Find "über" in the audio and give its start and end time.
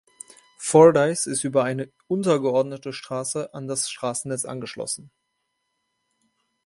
1.43-1.63